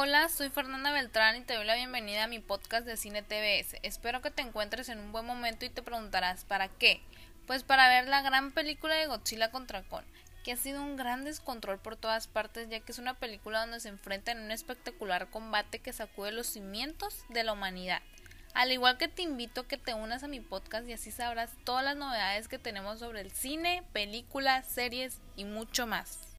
[0.00, 3.80] Hola, soy Fernanda Beltrán y te doy la bienvenida a mi podcast de Cine TVS.
[3.82, 7.02] Espero que te encuentres en un buen momento y te preguntarás ¿para qué?
[7.48, 10.04] Pues para ver la gran película de Godzilla contra Kong,
[10.44, 13.80] que ha sido un gran descontrol por todas partes ya que es una película donde
[13.80, 18.00] se enfrentan en un espectacular combate que sacude los cimientos de la humanidad.
[18.54, 21.50] Al igual que te invito a que te unas a mi podcast y así sabrás
[21.64, 26.20] todas las novedades que tenemos sobre el cine, películas, series y mucho más.